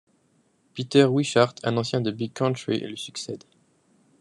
[0.73, 3.43] Peter Wishart, un ancien de Big Country lui succède.